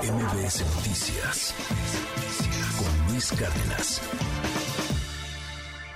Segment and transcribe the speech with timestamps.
[0.00, 1.54] MBS Noticias
[2.78, 4.00] con Luis Cárdenas.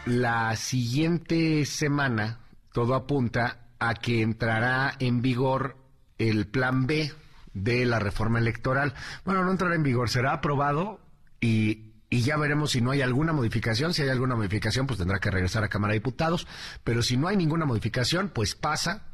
[0.04, 2.40] La siguiente semana
[2.72, 5.78] todo apunta a que entrará en vigor
[6.18, 7.10] el plan B
[7.54, 8.92] de la reforma electoral.
[9.24, 11.00] Bueno, no entrará en vigor, será aprobado
[11.40, 13.94] y, y, ya veremos si no hay alguna modificación.
[13.94, 16.46] Si hay alguna modificación, pues tendrá que regresar a Cámara de Diputados.
[16.84, 19.06] Pero si no hay ninguna modificación, pues pasa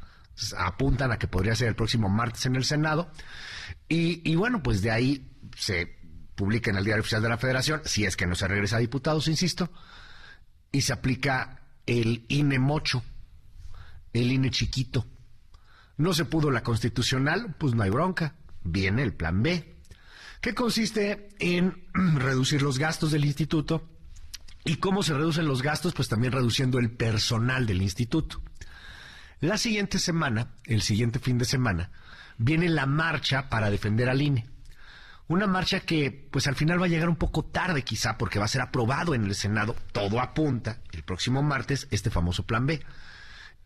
[0.57, 3.11] apuntan a que podría ser el próximo martes en el Senado.
[3.87, 5.97] Y, bueno, pues de ahí se
[6.35, 8.79] publica en el Diario Oficial de la Federación, si es que no se regresa a
[8.79, 9.71] diputados, insisto,
[10.71, 13.03] y se aplica el INE mocho,
[14.13, 15.05] el INE chiquito.
[15.97, 18.35] No se pudo la constitucional, pues no hay bronca.
[18.63, 19.75] Viene el plan B,
[20.41, 23.89] que consiste en reducir los gastos del instituto.
[24.65, 25.93] ¿Y cómo se reducen los gastos?
[25.93, 28.41] Pues también reduciendo el personal del instituto.
[29.43, 31.91] La siguiente semana, el siguiente fin de semana,
[32.37, 34.47] viene la marcha para defender al INE.
[35.27, 38.45] Una marcha que, pues al final va a llegar un poco tarde quizá, porque va
[38.45, 42.85] a ser aprobado en el Senado, todo apunta, el próximo martes, este famoso plan B.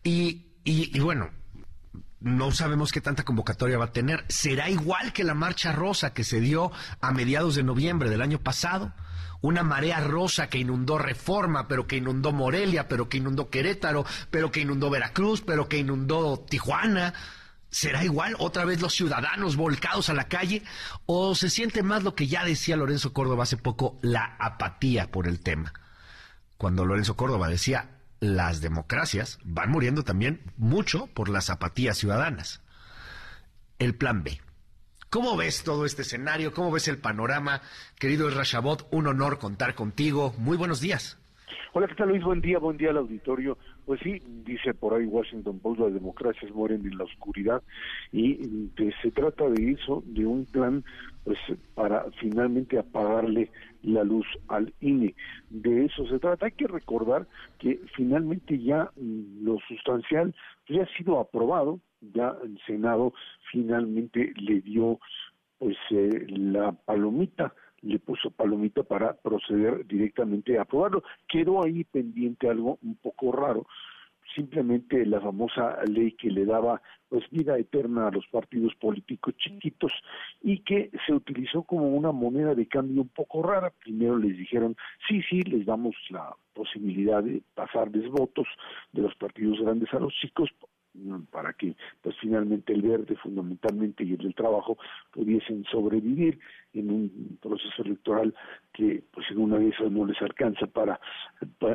[0.02, 1.30] Y, y, bueno,
[2.18, 4.24] no sabemos qué tanta convocatoria va a tener.
[4.26, 8.40] ¿Será igual que la marcha rosa que se dio a mediados de noviembre del año
[8.40, 8.92] pasado?
[9.40, 14.50] Una marea rosa que inundó Reforma, pero que inundó Morelia, pero que inundó Querétaro, pero
[14.50, 17.14] que inundó Veracruz, pero que inundó Tijuana.
[17.70, 20.62] ¿Será igual otra vez los ciudadanos volcados a la calle?
[21.06, 25.26] ¿O se siente más lo que ya decía Lorenzo Córdoba hace poco, la apatía por
[25.28, 25.72] el tema?
[26.56, 32.62] Cuando Lorenzo Córdoba decía, las democracias van muriendo también mucho por las apatías ciudadanas.
[33.78, 34.40] El plan B.
[35.10, 36.52] ¿Cómo ves todo este escenario?
[36.52, 37.62] ¿Cómo ves el panorama?
[37.98, 40.34] Querido Rashabot, un honor contar contigo.
[40.36, 41.18] Muy buenos días.
[41.72, 42.22] Hola, ¿qué tal Luis?
[42.22, 43.56] Buen día, buen día al auditorio.
[43.86, 47.62] Pues sí, dice por ahí Washington Post, las democracias mueren en la oscuridad
[48.12, 48.68] y
[49.00, 50.84] se trata de eso, de un plan
[51.24, 51.38] pues
[51.74, 53.50] para finalmente apagarle
[53.82, 55.14] la luz al INE.
[55.48, 56.44] De eso se trata.
[56.44, 57.26] Hay que recordar
[57.58, 60.34] que finalmente ya mm, lo sustancial
[60.68, 63.12] ya ha sido aprobado, ya el Senado
[63.50, 64.98] finalmente le dio
[65.58, 71.02] pues eh, la palomita le puso palomita para proceder directamente a aprobarlo.
[71.28, 73.66] Quedó ahí pendiente algo un poco raro,
[74.34, 79.92] simplemente la famosa ley que le daba pues vida eterna a los partidos políticos chiquitos
[80.42, 83.72] y que se utilizó como una moneda de cambio un poco rara.
[83.82, 84.76] Primero les dijeron,
[85.08, 88.46] sí, sí, les damos la posibilidad de pasarles votos
[88.92, 90.50] de los partidos grandes a los chicos,
[91.30, 94.78] para que pues finalmente el verde fundamentalmente y el del trabajo
[95.12, 96.38] pudiesen sobrevivir
[96.74, 98.34] en un proceso electoral
[98.72, 101.00] que pues en una de esas no les alcanza para,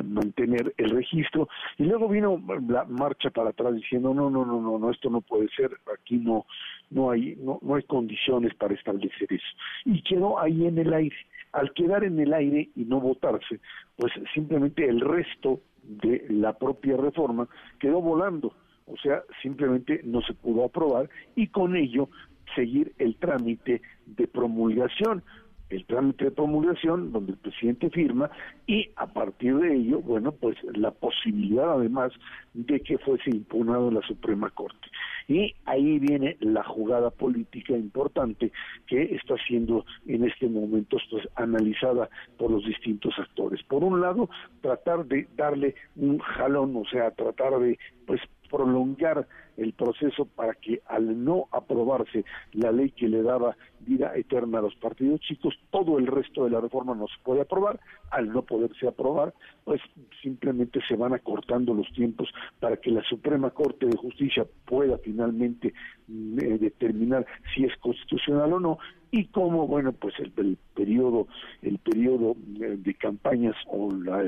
[0.04, 1.48] mantener el registro.
[1.78, 5.20] Y luego vino la marcha para atrás diciendo no no no no no esto no
[5.20, 6.46] puede ser aquí no
[6.90, 9.46] no hay no, no hay condiciones para establecer eso
[9.84, 11.16] y quedó ahí en el aire.
[11.52, 13.60] Al quedar en el aire y no votarse
[13.96, 17.48] pues simplemente el resto de la propia reforma
[17.78, 18.54] quedó volando
[18.86, 22.08] o sea, simplemente no se pudo aprobar y con ello
[22.54, 25.22] seguir el trámite de promulgación
[25.70, 28.30] el trámite de promulgación donde el presidente firma
[28.66, 32.12] y a partir de ello, bueno, pues la posibilidad además
[32.52, 34.88] de que fuese impugnado la Suprema Corte.
[35.26, 38.52] Y ahí viene la jugada política importante
[38.86, 43.62] que está siendo en este momento pues, analizada por los distintos actores.
[43.64, 44.28] Por un lado,
[44.60, 48.20] tratar de darle un jalón, o sea, tratar de pues
[48.54, 49.26] prolongar
[49.56, 54.62] el proceso para que al no aprobarse la ley que le daba vida eterna a
[54.62, 58.42] los partidos chicos, todo el resto de la reforma no se puede aprobar, al no
[58.42, 59.80] poderse aprobar, pues
[60.22, 62.28] simplemente se van acortando los tiempos
[62.60, 65.74] para que la Suprema Corte de Justicia pueda finalmente
[66.06, 68.78] mm, eh, determinar si es constitucional o no
[69.14, 71.28] y cómo bueno pues el, periodo
[71.62, 74.24] el periodo eh, de campañas o la,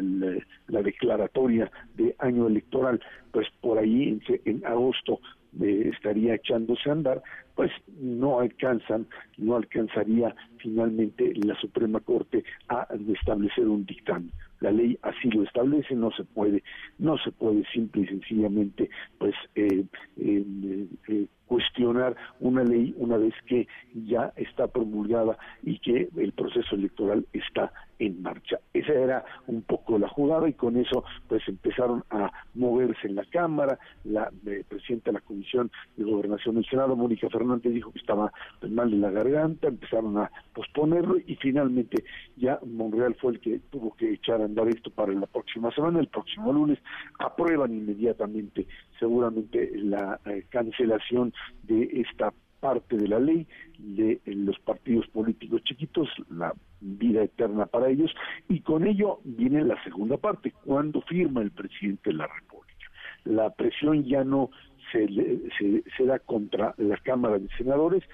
[0.69, 3.01] la, declaratoria de año electoral
[3.33, 5.19] pues por ahí en agosto
[5.61, 7.23] estaría echándose a andar,
[7.55, 9.07] pues no alcanzan,
[9.39, 14.33] no alcanzaría finalmente la Suprema Corte a establecer un dictamen.
[14.61, 16.63] La ley así lo establece, no se puede,
[16.99, 18.89] no se puede simple y sencillamente,
[19.19, 19.85] pues eh,
[20.17, 21.76] eh, eh, cuestionar
[22.41, 28.23] una ley una vez que ya está promulgada y que el proceso electoral está en
[28.23, 28.61] marcha.
[28.75, 33.25] Esa era un poco la jugada y con eso pues empezaron a moverse en la
[33.25, 37.99] Cámara, la eh, presidenta de la Comisión de Gobernación del Senado, Mónica Fernández, dijo que
[37.99, 38.33] estaba
[38.69, 42.05] mal de la garganta, empezaron a posponerlo y finalmente
[42.37, 46.01] ya Monreal fue el que tuvo que echar a andar esto para la próxima semana,
[46.01, 46.79] el próximo lunes,
[47.19, 48.67] aprueban inmediatamente
[48.99, 51.33] seguramente la eh, cancelación
[51.65, 53.47] de esta parte de la ley
[53.79, 58.15] de los partidos políticos chiquitos, la vida eterna para ellos,
[58.49, 62.91] y con ello viene la segunda parte, cuando firma el presidente de la República.
[63.25, 64.51] La presión ya no
[64.93, 65.07] se,
[65.59, 68.05] se, se da contra la Cámara de Senadores,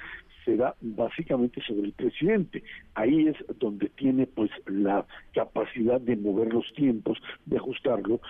[0.44, 2.62] se da básicamente sobre el presidente.
[2.94, 8.20] Ahí es donde tiene pues la capacidad de mover los tiempos, de ajustarlo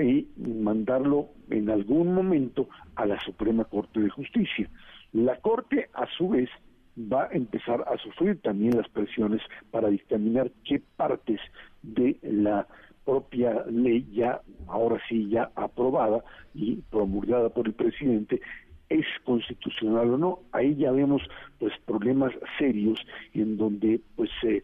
[0.00, 4.70] y mandarlo en algún momento a la Suprema Corte de Justicia.
[5.12, 6.48] La Corte, a su vez,
[6.96, 9.40] va a empezar a sufrir también las presiones
[9.70, 11.40] para dictaminar qué partes
[11.82, 12.66] de la
[13.04, 16.22] propia ley ya, ahora sí, ya aprobada
[16.54, 18.40] y promulgada por el presidente,
[18.88, 20.38] es constitucional o no.
[20.52, 21.22] Ahí ya vemos
[21.58, 23.00] pues problemas serios
[23.34, 24.62] en donde pues se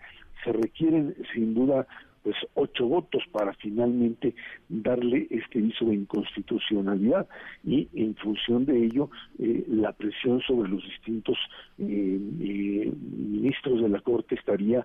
[0.53, 1.87] requieren sin duda
[2.23, 4.35] pues ocho votos para finalmente
[4.69, 7.29] darle este viso de inconstitucionalidad
[7.65, 11.37] y en función de ello eh, la presión sobre los distintos
[11.79, 14.85] eh, eh, ministros de la Corte estaría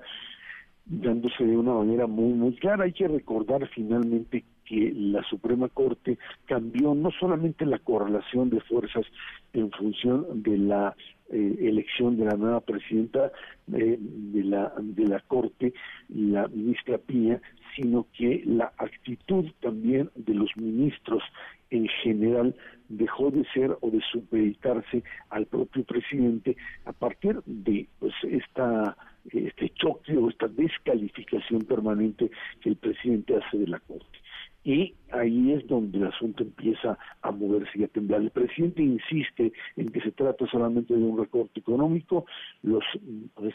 [0.86, 2.84] dándose de una manera muy muy clara.
[2.84, 9.06] Hay que recordar finalmente que la Suprema Corte cambió no solamente la correlación de fuerzas
[9.54, 10.96] en función de la
[11.34, 13.32] eh, elección de la nueva presidenta
[13.74, 15.74] eh, de la de la Corte,
[16.10, 17.42] la ministra Piña,
[17.76, 21.24] sino que la actitud también de los ministros
[21.72, 22.56] en general
[22.88, 28.96] dejó de ser o de supeditarse al propio presidente a partir de pues esta
[29.32, 32.30] este choque o esta descalificación permanente
[32.62, 34.20] que el presidente hace de la Corte.
[34.64, 38.21] Y ahí es donde el asunto empieza a moverse y a temblar.
[38.21, 42.25] El presidente insiste en que se trata solamente de un recorte económico,
[42.63, 42.83] los
[43.36, 43.54] pues,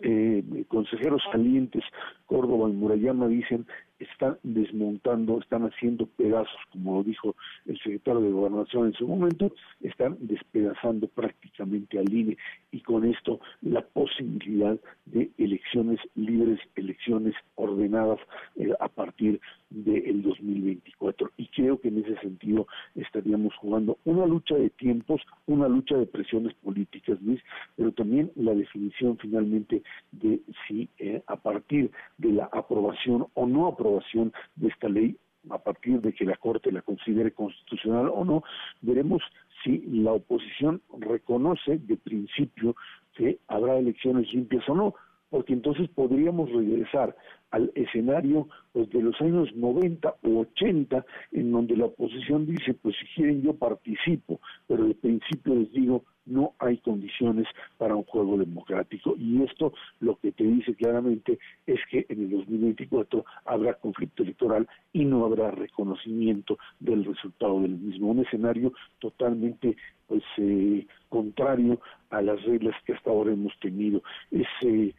[0.00, 1.84] eh, consejeros salientes
[2.26, 3.66] Córdoba y Murayama dicen
[3.98, 7.34] están desmontando, están haciendo pedazos, como lo dijo
[7.66, 12.36] el secretario de Gobernación en su momento, están despedazando prácticamente al INE
[12.70, 18.18] y con esto la posibilidad de elecciones libres, elecciones ordenadas
[18.56, 19.40] eh, a partir
[19.70, 21.32] del 2024.
[21.36, 26.06] Y creo que en ese sentido estaríamos jugando una lucha de tiempos, una lucha de
[26.06, 27.40] presiones políticas, Luis,
[27.76, 31.22] pero también la definición finalmente de si eh,
[31.68, 35.16] partir de la aprobación o no aprobación de esta ley,
[35.50, 38.42] a partir de que la Corte la considere constitucional o no,
[38.80, 39.22] veremos
[39.62, 42.74] si la oposición reconoce de principio
[43.14, 44.94] que habrá elecciones limpias o no,
[45.30, 47.14] porque entonces podríamos regresar
[47.50, 52.96] al escenario pues, de los años 90 o 80, en donde la oposición dice, pues
[52.96, 57.46] si quieren yo participo, pero de principio les digo, no hay condiciones
[57.76, 59.14] para un juego democrático.
[59.18, 64.68] Y esto lo que te dice claramente es que en el 2024 habrá conflicto electoral
[64.92, 68.10] y no habrá reconocimiento del resultado del mismo.
[68.10, 69.76] Un escenario totalmente
[70.08, 71.80] pues eh, contrario
[72.10, 74.02] a las reglas que hasta ahora hemos tenido.
[74.30, 74.94] Es eh,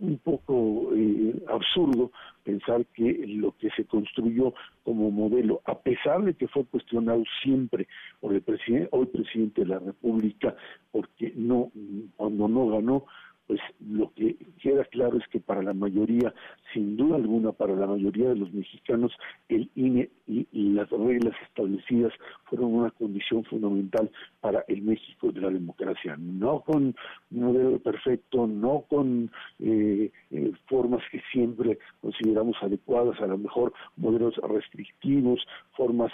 [0.00, 2.10] un poco eh, absurdo
[2.44, 4.54] pensar que lo que se construyó
[4.84, 7.88] como modelo, a pesar de que fue cuestionado siempre
[8.20, 10.54] por el presidente, hoy presidente de la República,
[10.92, 11.72] porque no,
[12.16, 13.06] cuando no ganó,
[13.46, 16.32] pues lo que queda claro es que para la mayoría,
[16.72, 19.12] sin duda alguna, para la mayoría de los mexicanos,
[19.48, 20.44] el INE y,
[20.74, 22.12] las reglas establecidas
[22.44, 24.10] fueron una condición fundamental
[24.40, 26.16] para el México de la democracia.
[26.18, 26.94] No con
[27.30, 33.72] un modelo perfecto, no con eh, eh, formas que siempre consideramos adecuadas, a lo mejor
[33.96, 35.46] modelos restrictivos,
[35.76, 36.12] formas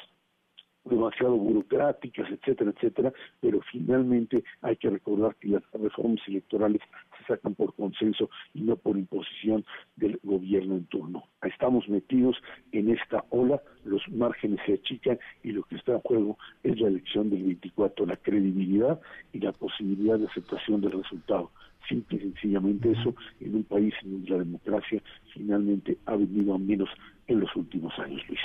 [0.90, 6.82] demasiado burocráticas, etcétera, etcétera, pero finalmente hay que recordar que las reformas electorales
[7.18, 9.64] se sacan por consenso y no por imposición
[9.96, 11.24] del gobierno en turno.
[11.42, 12.36] Estamos metidos
[12.72, 16.88] en esta ola, los márgenes se achican y lo que está en juego es la
[16.88, 19.00] elección del 24, la credibilidad
[19.32, 21.50] y la posibilidad de aceptación del resultado.
[21.88, 26.58] Simple y sencillamente eso en un país en donde la democracia finalmente ha venido a
[26.58, 26.90] menos
[27.26, 28.40] en los últimos años, Luis.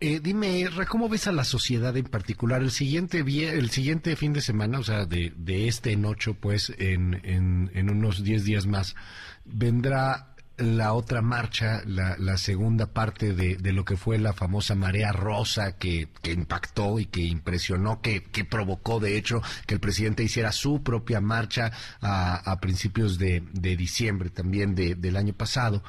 [0.00, 2.62] Eh, dime, ¿cómo ves a la sociedad en particular?
[2.62, 5.32] El siguiente, el siguiente fin de semana, o sea, de,
[5.66, 8.94] este en ocho, pues, en, en, unos diez días más,
[9.44, 15.10] vendrá la otra marcha, la, segunda parte de, de, lo que fue la famosa marea
[15.10, 20.80] rosa que, impactó y que impresionó, que, provocó de hecho que el presidente hiciera su
[20.84, 25.82] propia marcha a, a principios de, de diciembre también de, del año pasado.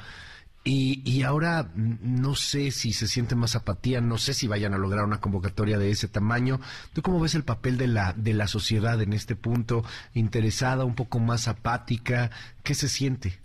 [0.62, 4.78] Y, y, ahora no sé si se siente más apatía, no sé si vayan a
[4.78, 6.58] lograr una convocatoria de ese tamaño.
[6.92, 9.84] ¿Tú cómo ves el papel de la, de la sociedad en este punto?
[10.12, 12.30] ¿Interesada, un poco más apática?
[12.62, 13.38] ¿Qué se siente?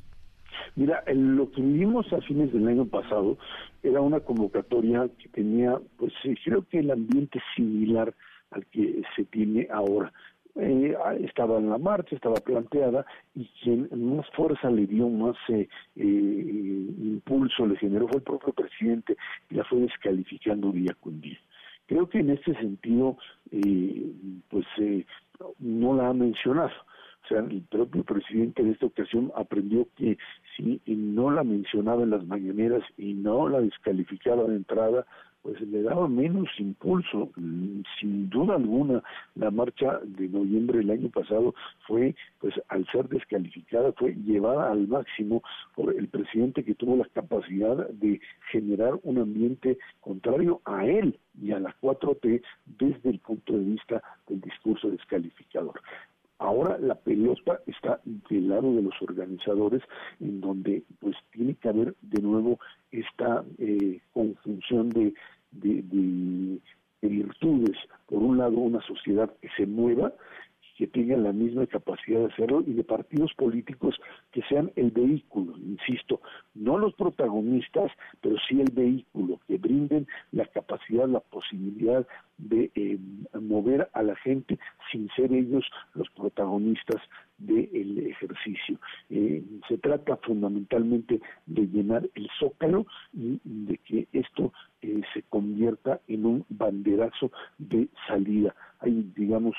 [0.76, 3.38] Mira, lo que vimos a fines del año pasado
[3.82, 6.12] era una convocatoria que tenía, pues
[6.44, 8.14] creo que el ambiente similar
[8.52, 10.12] al que se tiene ahora
[10.58, 15.68] eh, estaba en la marcha, estaba planteada y quien más fuerza le dio, más eh,
[15.98, 19.18] eh, impulso le generó fue el propio presidente
[19.50, 21.38] y la fue descalificando día con día.
[21.88, 23.18] Creo que en este sentido,
[24.50, 24.66] pues
[25.60, 26.72] no la ha mencionado.
[27.26, 30.18] O sea, el propio presidente en esta ocasión aprendió que
[30.56, 35.06] si no la mencionaba en las mañaneras y no la descalificaba de entrada,
[35.46, 37.30] pues le daba menos impulso.
[38.00, 39.04] Sin duda alguna,
[39.36, 41.54] la marcha de noviembre del año pasado
[41.86, 45.44] fue, pues al ser descalificada, fue llevada al máximo
[45.76, 48.20] por el presidente que tuvo la capacidad de
[48.52, 52.42] generar un ambiente contrario a él y a la 4T
[52.80, 55.80] desde el punto de vista del discurso descalificador.
[56.38, 59.82] Ahora la pelota está del lado de los organizadores,
[60.20, 62.60] en donde pues tiene que haber de nuevo
[62.92, 65.14] esta eh, conjunción de
[65.62, 66.60] de,
[67.02, 67.78] virtudes.
[68.08, 70.14] Por un lado, una sociedad que se mueva,
[70.76, 73.96] que tenga la misma capacidad de hacerlo y de partidos políticos
[74.32, 76.22] que sean el vehículo, insisto,
[76.54, 77.92] no los protagonistas,
[78.22, 82.06] pero sí el vehículo, que brinden la capacidad, la posibilidad
[82.38, 83.00] de eh,
[83.40, 84.60] mover a la gente
[84.92, 87.02] sin ser ellos los protagonistas
[87.38, 88.80] del ejercicio.
[89.10, 96.00] Eh, se trata fundamentalmente de llenar el zócalo y de que esto eh, se convierta
[96.08, 98.56] en un banderazo de salida.
[98.80, 99.56] Hay, digamos,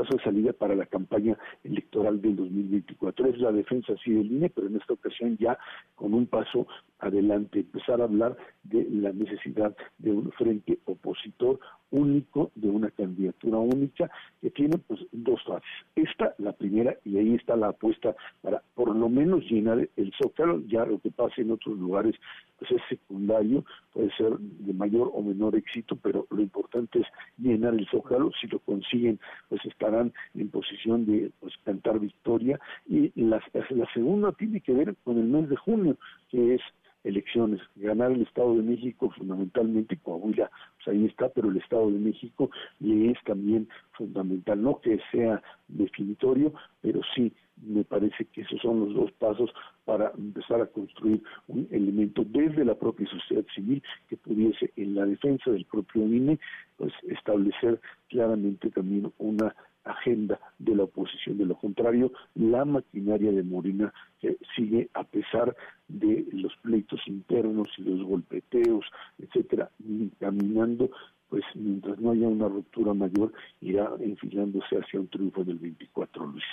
[0.00, 3.26] banderazo de salida para la campaña electoral del 2024.
[3.26, 5.58] Es la defensa sí del INE, pero en esta ocasión ya
[5.94, 6.66] con un paso
[6.98, 11.58] adelante, empezar a hablar de la necesidad de un frente opositor
[11.90, 15.68] único, de una candidatura única, que tiene pues dos fases.
[15.96, 20.60] Esta, la primera, y ahí está la apuesta para por lo menos llenar el zócalo,
[20.66, 22.14] ya lo que pase en otros lugares
[22.58, 27.06] pues es secundario, puede ser de mayor o menor éxito, pero lo importante es
[27.38, 29.18] llenar el zócalo, si lo consiguen,
[29.48, 34.94] pues estarán en posición de pues cantar victoria, y la, la segunda tiene que ver
[35.04, 35.96] con el mes de junio,
[36.28, 36.60] que es
[37.04, 37.60] elecciones.
[37.76, 42.50] Ganar el Estado de México fundamentalmente, Coahuila, pues ahí está, pero el Estado de México
[42.80, 48.80] le es también fundamental, no que sea definitorio, pero sí me parece que esos son
[48.80, 49.50] los dos pasos
[49.84, 55.04] para empezar a construir un elemento desde la propia sociedad civil que pudiese en la
[55.04, 56.38] defensa del propio INE
[56.76, 59.54] pues establecer claramente también una
[59.84, 61.38] agenda de la oposición.
[61.38, 65.56] De lo contrario, la maquinaria de Morena que sigue a pesar
[65.88, 68.84] de los pleitos internos y los golpeteos,
[69.18, 69.70] etcétera,
[70.18, 70.90] caminando
[71.28, 76.44] pues mientras no haya una ruptura mayor, irá enfilándose hacia un triunfo del 24, Luis.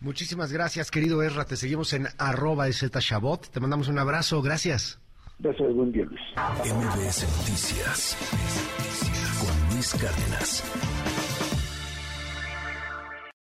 [0.00, 1.44] Muchísimas gracias, querido Erra.
[1.44, 3.50] Te seguimos en arroba Shabot.
[3.50, 4.40] Te mandamos un abrazo.
[4.42, 5.00] Gracias.
[5.38, 6.20] Gracias, buen día, Luis.
[6.64, 8.16] MBS Noticias
[9.40, 11.27] con Luis Cárdenas.